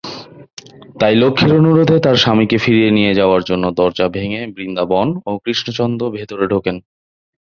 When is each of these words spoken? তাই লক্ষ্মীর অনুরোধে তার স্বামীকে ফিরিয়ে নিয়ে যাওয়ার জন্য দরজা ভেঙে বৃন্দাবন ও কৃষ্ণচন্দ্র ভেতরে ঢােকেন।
তাই 0.99 1.13
লক্ষ্মীর 1.15 1.53
অনুরোধে 1.55 1.97
তার 1.99 2.15
স্বামীকে 2.15 2.57
ফিরিয়ে 2.57 2.91
নিয়ে 2.91 3.13
যাওয়ার 3.15 3.41
জন্য 3.43 3.63
দরজা 3.79 4.07
ভেঙে 4.07 4.41
বৃন্দাবন 4.55 5.07
ও 5.25 5.31
কৃষ্ণচন্দ্র 5.43 6.03
ভেতরে 6.15 6.45
ঢােকেন। 6.47 6.77